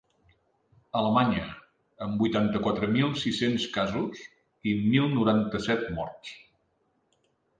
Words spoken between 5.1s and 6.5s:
noranta-set morts.